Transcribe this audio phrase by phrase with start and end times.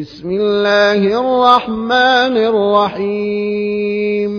[0.00, 4.32] بسم الله الرحمن الرحيم.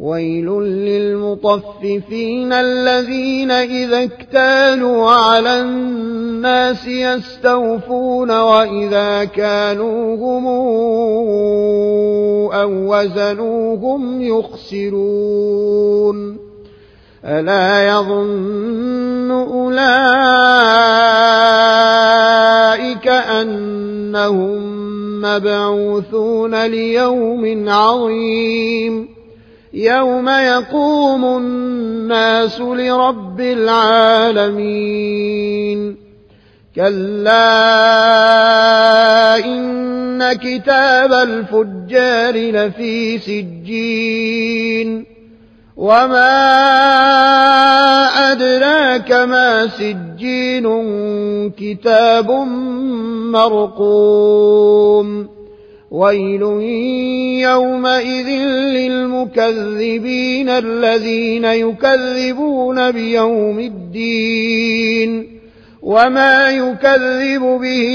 [0.00, 10.46] ويل للمطففين الذين إذا اكتالوا على الناس يستوفون وإذا كانوهم
[12.52, 15.70] أو وزنوهم يخسرون.
[17.24, 19.90] ألا يظن أولئك
[23.08, 24.59] أنهم
[25.20, 29.08] مبعوثون ليوم عظيم.
[29.74, 34.50] يوم يقوم الناس لرب العالمين.
[36.76, 37.40] كلا
[39.44, 45.09] إن كتاب الفجار لفي سجين.
[45.80, 46.36] وما
[48.32, 50.66] أدراك ما سجين
[51.50, 52.30] كتاب
[53.32, 55.28] مرقوم
[55.90, 56.42] ويل
[57.40, 58.28] يومئذ
[58.76, 65.40] للمكذبين الذين يكذبون بيوم الدين
[65.82, 67.88] وما يكذب به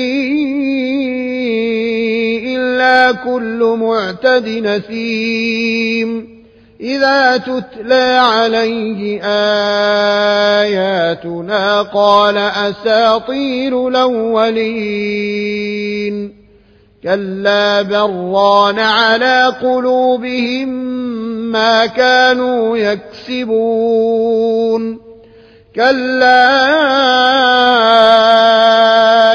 [2.46, 6.35] إلا كل معتد نثيم
[6.86, 9.22] إذا تتلى عليه
[10.64, 15.26] آياتنا قال أساطير الأولين.
[17.04, 20.70] كلا بران على قلوبهم
[21.52, 24.26] ما كانوا يكسبون.
[25.76, 26.52] كلا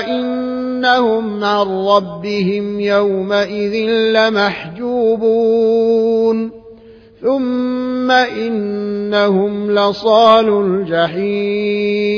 [0.09, 5.21] إنهم عن ربهم يومئذ لمحجوبون.
[7.21, 10.49] ثم إنهم لصال
[10.89, 12.11] الجحيم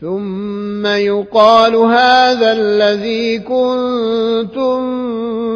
[0.00, 4.80] ثم يقال هذا الذي كنتم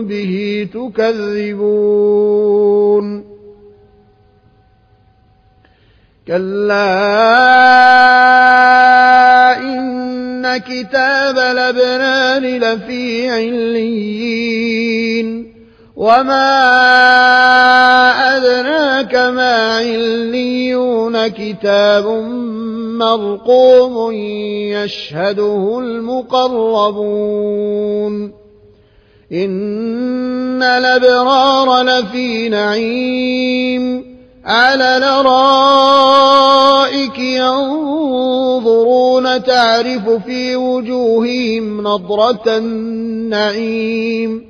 [0.07, 2.11] به تكذبون
[6.27, 7.11] كلا
[9.59, 14.71] إن كتاب الأبرار لفي عليين
[16.01, 16.57] وما
[18.37, 22.07] أدراك ما عليون كتاب
[22.97, 24.13] مرقوم
[24.73, 27.13] يشهده المقربون
[29.33, 34.05] إن الأبرار لفي نعيم
[34.45, 36.39] على الارائك
[37.19, 44.50] ينظرون تعرف في وجوههم نضرة النعيم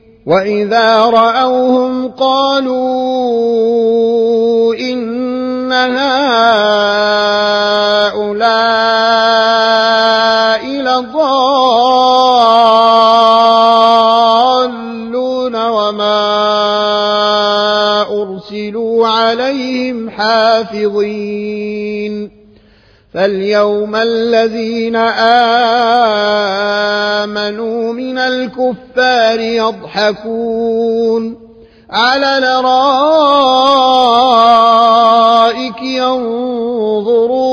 [0.25, 2.81] وإذا رأوهم قالوا
[4.75, 6.21] إن هؤلاء
[10.81, 11.55] لضالون
[15.55, 16.21] وما
[18.21, 21.70] أرسلوا عليهم حافظين
[23.13, 24.95] فاليوم الذين
[27.25, 31.37] آمنوا من الكفار يضحكون
[31.89, 32.61] على الأرائك
[35.81, 37.51] ينظرون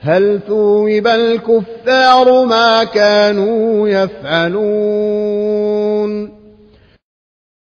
[0.00, 5.32] هل ثوب الكفار ما كانوا يفعلون